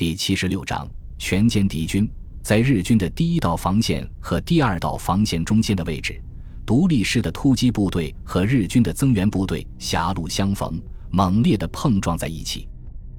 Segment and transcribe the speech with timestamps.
[0.00, 2.10] 第七十六章全歼敌军。
[2.42, 6.18] 在日军的第一道防线和第二道防线中间的位置，
[6.64, 12.66] 独立师的突击部队和日军的增援部队狭路相逢，猛烈地碰撞在一起。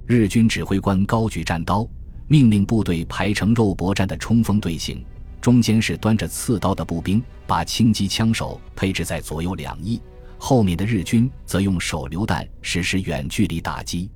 [0.07, 1.88] 日军指挥官高举战刀，
[2.28, 5.05] 命令部队排成肉搏战的冲锋队形，
[5.39, 10.02] 中间是端着刺刀的步兵，把轻机枪手配置在左右两翼，
[10.39, 14.09] 后面的日军则用手榴弹实施远距离打击。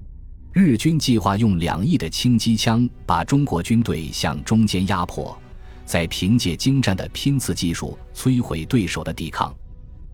[0.58, 5.38] 日军计划用两翼的轻机枪把中国军队向中间压迫，
[5.86, 9.54] 再凭借精湛的拼刺技术摧毁对手的抵抗。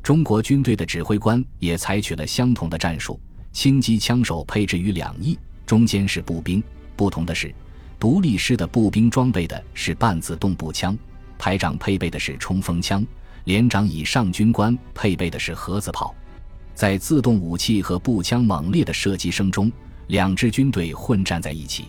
[0.01, 3.19] 中国军队的指挥官也采取了相同的战术，
[3.51, 6.63] 轻机枪手配置于两翼，中间是步兵。
[6.95, 7.53] 不同的是，
[7.99, 10.97] 独立师的步兵装备的是半自动步枪，
[11.37, 13.05] 排长配备的是冲锋枪，
[13.43, 16.15] 连长以上军官配备的是盒子炮。
[16.73, 19.71] 在自动武器和步枪猛烈的射击声中。
[20.11, 21.85] 两支军队混战在一起，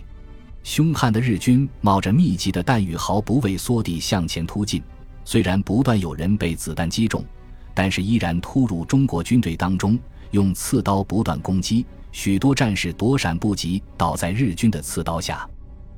[0.63, 4.81] 凶悍的日军冒着密集的弹雨，毫不畏缩地向前突进。
[5.25, 7.21] 虽然不断有人被子弹击中，
[7.73, 9.99] 但是依然突入中国军队当中，
[10.31, 11.85] 用刺刀不断攻击。
[12.13, 15.45] 许多战士躲闪不及，倒在日军的刺刀下。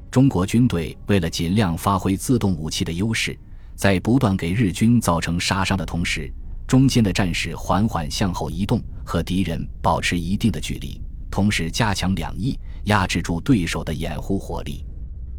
[0.10, 3.38] 中国军队为了尽量发挥自动武器的优势，
[3.76, 6.34] 在不断给日军造成杀伤的同时，
[6.66, 11.00] 中间的战士缓缓向后移动，和敌人保持一定的距离。
[11.36, 14.86] 同时加强两翼，压制住对手的掩护火力。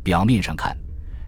[0.05, 0.77] 表面上看，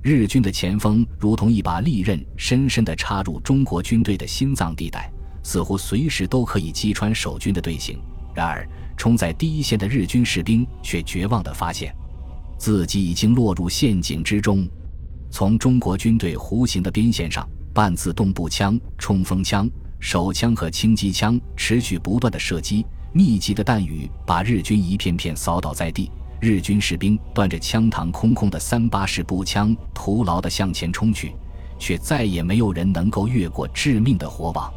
[0.02, 5.10] 日军的前锋如同一把利刃，深深地插入中国军队的心脏地带，
[5.42, 7.98] 似乎随时都可以击穿守军的队形。
[8.34, 11.90] 然而，冲在第一线的日军士兵却绝望地发现，
[12.58, 14.68] 自己已经落入陷阱之中。
[15.30, 19.66] 从中国军队弧形的边线上，半自动步枪、冲锋枪、
[19.98, 22.84] 手枪和轻机枪持续不断的射击。
[23.12, 31.32] 密集的弹雨把日军一片片扫倒在地，日军士兵端着枪膛空空的三八式步枪，徒劳地向前冲去，
[31.78, 34.72] 却再也没有人能够越过致命的火网。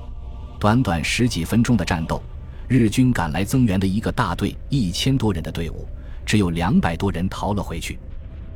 [0.58, 2.24] 短短十几分钟的战斗，
[2.70, 5.86] 日军赶来增援的一个大队一千多人的队伍，
[6.26, 8.00] 只有两百多人逃了回去。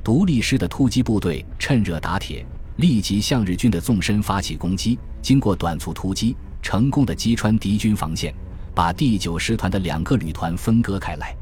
[0.03, 2.45] 独立师的突击部队趁热打铁，
[2.77, 8.33] 立即向日军的纵深发起攻击，经过短促突击，成功的击穿敌军防线。
[8.75, 11.33] 把第九师团的两个旅团分割开来，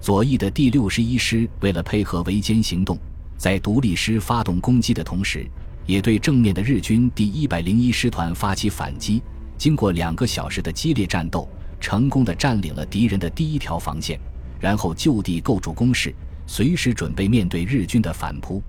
[0.00, 2.98] 左翼的第六十一师为了配合围歼行动，
[3.36, 5.46] 在独立师发动攻击的同时，
[5.84, 9.22] 也对正面的日军第一百零一师团发起反击。
[9.58, 11.46] 经过两个小时的激烈战斗，
[11.78, 14.18] 成功的占领了敌人的第一条防线，
[14.58, 16.14] 然后就地构筑工事，
[16.46, 18.62] 随时准备面对日军的反扑。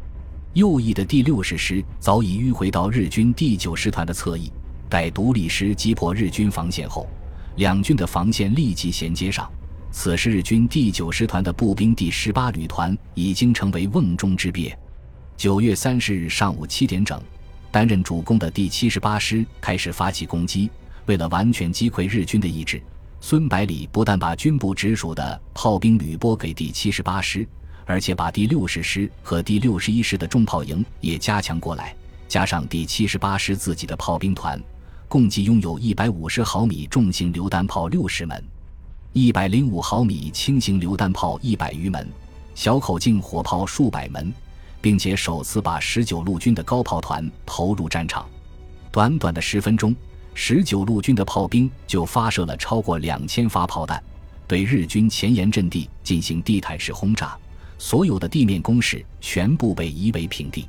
[0.53, 4.51] 右翼的第六十师早已迂回到日军第九师团的侧翼，
[4.89, 7.07] 待独立师击破日军防线后。
[7.55, 9.49] 两军的防线立即衔接上。
[9.91, 14.73] 此时，日军第九师团的步兵第十八旅团已经成为瓮中之鳖。
[15.35, 17.21] 九月三十日上午七点整，
[17.71, 20.69] 担任主攻的第七十八师开始发起攻击。
[21.07, 22.81] 为了完全击溃日军的意志，
[23.19, 27.45] 孙百里不但把军部直属的炮兵旅拨给第七十八师，
[27.85, 31.93] 而且把第六十师和第六十一师的重炮营也加强过来，
[32.27, 34.61] 加上第七十八师自己的炮兵团。
[35.11, 38.41] 共计拥有一百五十毫米重型榴弹炮六十门，
[39.11, 42.07] 一百零五毫米轻型榴弹炮一百余门，
[42.55, 44.31] 小口径火炮数百门，
[44.79, 48.25] 并且首次把十九路军的高炮团投入战场。
[48.89, 49.93] 短短的十分钟，
[50.33, 54.01] 十九路军的炮兵就发射了超过两千发炮弹，
[54.47, 57.37] 对日军前沿阵地进行地毯式轰炸，
[57.77, 60.65] 所有的地面工事全部被夷为平地。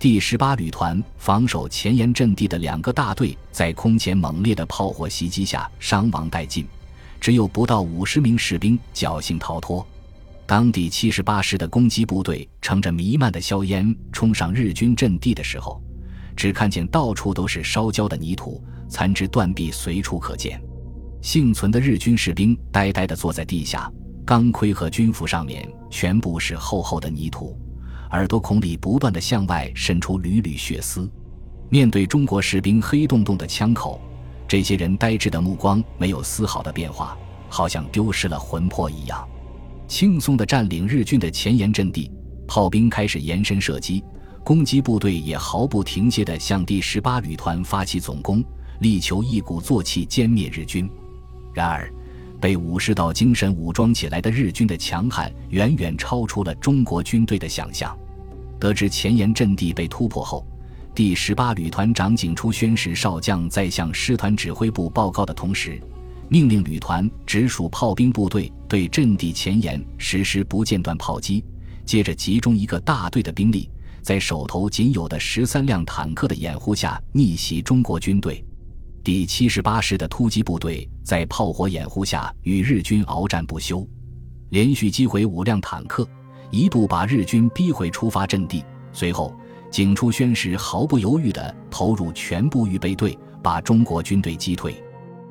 [0.00, 6.66] 第十八旅团防守前沿阵地的两个大队，在空前猛烈的炮火袭击下伤亡殆尽，
[7.20, 9.86] 只有不到五十名士兵侥幸逃脱。
[10.46, 15.82] 当第七十八师的攻击部队乘着弥漫的硝烟冲上日军阵地的时候，
[16.34, 20.58] 只看见到处都是烧焦的泥土，残肢断臂随处可见。
[21.20, 23.92] 幸存的日军士兵呆呆地坐在地下，
[24.24, 27.54] 钢盔和军服上面全部是厚厚的泥土。
[28.12, 31.08] 耳朵孔里不断的向外渗出缕缕血丝，
[31.68, 34.00] 面对中国士兵黑洞洞的枪口，
[34.48, 37.16] 这些人呆滞的目光没有丝毫的变化，
[37.48, 39.28] 好像丢失了魂魄一样，
[39.86, 42.10] 轻松的占领日军的前沿阵地。
[42.48, 44.02] 炮兵开始延伸射击，
[44.42, 48.42] 攻击部队也毫不停歇地向第十八旅团发起总攻，
[48.80, 50.90] 力求一鼓作气歼灭日军。
[51.54, 51.88] 然而，
[52.40, 57.96] 被武士道精神武装起来的日军的强悍，远远超出了中国军队的想象。
[58.60, 60.46] 得知前沿阵地被突破后，
[60.94, 65.80] 第十八旅团长井出宣誓少将在向师团指挥部报告的同时，
[66.28, 71.42] 命令旅团直属炮兵部队对阵地前沿实施不间断炮击，
[71.86, 73.68] 接着集中一个大队的兵力，
[74.02, 78.44] 在手头仅有的十三辆坦克的掩护下逆袭中国军队。
[79.02, 83.88] 第七十八师的突击部队在炮火掩护下与日军鏖战不休，
[84.50, 86.06] 连续击毁五辆坦克，
[86.50, 88.64] 一度把日军逼回出发阵地。
[88.92, 89.34] 随后，
[89.70, 94.74] 景初宣时毫不犹豫地投入全部预备队，把中国军队击退。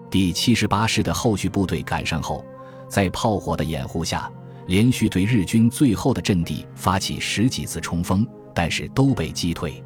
[0.09, 2.43] 第七十八师的后续部队赶上后，
[2.87, 4.31] 在炮火的掩护下。
[4.67, 8.23] 连续对日军最后的阵地发起十几次冲锋，
[8.53, 9.83] 但是都被击退。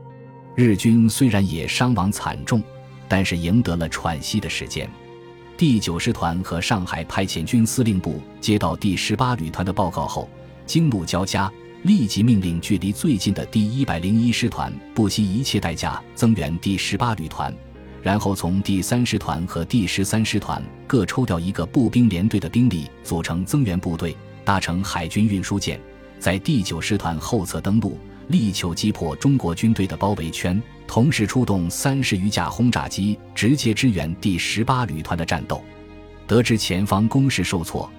[0.55, 2.61] 日军虽然也伤亡惨重，
[3.07, 4.89] 但是赢得了喘息的时间。
[5.55, 10.29] 第九师团和上海派遣军司令部接到第十八旅团的报告后，
[10.65, 11.51] 惊怒交加，
[11.83, 17.53] 立即命令距离最近的第一百零一师团不惜一切代价增援第十八旅团，
[18.01, 24.15] 然后从第三师团和第十三师团各抽调一个步兵连队的兵力组成增援部队。
[24.45, 25.79] 搭乘海军运输舰，
[26.19, 35.63] 在第九师团后侧登陆，力求击破中国军队的包围圈，同时出动三十余架轰炸机，直接支援第十八旅团的战斗。
[36.27, 37.89] 得知前方攻势受挫，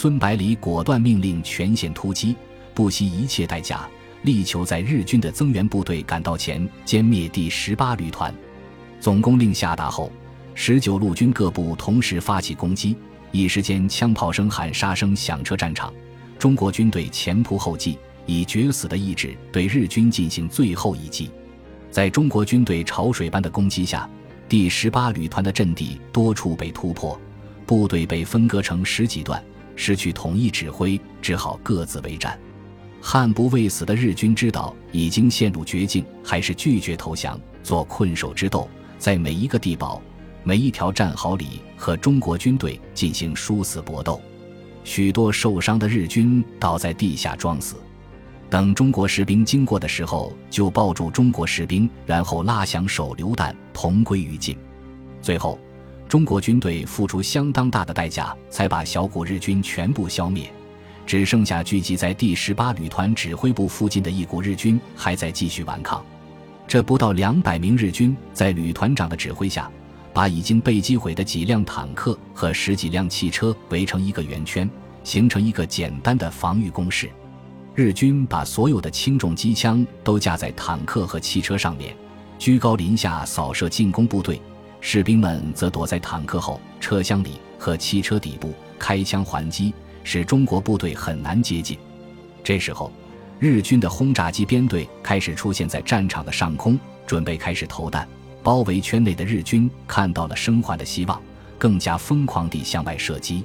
[0.00, 2.36] 孙百里果断命令全线突击，
[2.72, 3.84] 不惜一切代价，
[4.22, 8.32] 力求在日军的增援部队赶到前歼灭第十八旅团。
[9.00, 10.12] 总攻令下达后，
[10.54, 12.94] 十九路军各部同时发起攻击。
[13.32, 15.92] 一时间，枪炮声、喊杀声响彻战场，
[16.38, 21.28] 中国军队前仆后继，以决死的意志对日军进行最后一击。
[21.90, 24.08] 在中国军队潮水般的攻击下，
[24.48, 27.20] 第十八旅团的阵地多处被突破，
[27.66, 29.42] 部队被分割成十几段，
[29.78, 32.36] 失去统一指挥，只好各自为战。
[33.00, 40.02] 悍不畏死的日军知道已经陷入绝境，还是拒绝投降，做困兽之斗，在每一个地堡。
[40.42, 44.20] 每一条战壕里和中国军队进行殊死搏斗，
[44.82, 47.76] 许多受伤的日军倒在地下装死，
[48.50, 54.56] 等中国士兵经过的时候，就抱住中国士兵，然后拉响手榴弹，同归于尽。
[55.20, 55.58] 最后，
[56.08, 60.50] 中国军队付出相当大的代价，才把小股日军全部消灭，
[61.06, 66.04] 只剩下聚集在第十八旅团指挥部附近的一股日军还在继续顽抗。
[66.66, 69.70] 这不到两百名日军在旅团长的指挥下。
[70.10, 74.68] 把已经被击毁的几辆坦克和十几辆汽车围成一个圆圈，
[75.04, 77.08] 形成一个简单的防御工事。
[77.72, 81.94] 日军把所有的轻重机枪都架在坦克和汽车上面，
[82.36, 84.40] 居高临下扫射进攻部队。
[84.80, 91.76] 士兵们则躲在坦克后车厢里和汽车底部开枪还击，使中国部队很难接近。
[92.44, 92.92] 这时候，
[93.38, 98.08] 日军的轰炸机编队开始出现在战场的上空，准备开始投弹。
[98.42, 101.20] 包围圈内的日军看到了生还的希望，
[101.58, 103.44] 更加疯狂地向外射击。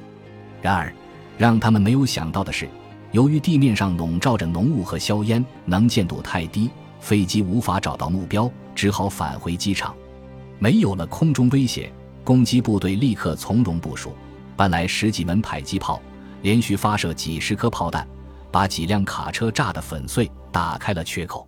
[0.62, 0.94] 然而，
[1.38, 2.70] 让他们没有想到的是，
[3.12, 6.70] 由于地面上笼罩着浓雾和硝烟，能见度太低，
[7.02, 9.94] 飞机无法找到目标，只好返回机场。
[10.64, 11.92] 没有了空中威胁，
[12.24, 14.16] 攻击部队立刻从容部署，
[14.56, 16.02] 搬来十几门迫击炮，
[16.42, 18.08] 连续发射几十颗炮弹，
[18.50, 21.46] 把几辆卡车炸得粉碎，打开了缺口。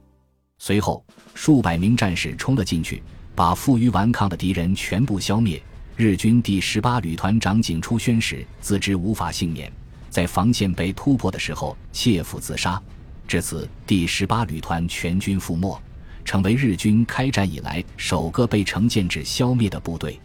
[0.58, 1.02] 随后，
[1.34, 3.02] 数百名战士冲了进去。
[3.34, 5.62] 把负隅顽抗的敌人全部消灭。
[5.96, 9.72] 日军第十八旅团长井出宣时自知无法幸免，
[10.10, 12.82] 在防线被突破的时候切腹自杀。
[13.26, 15.82] 至此，第十八旅团全军覆没，
[16.26, 20.20] 成为日军开战以来首个被成建制消灭的部队。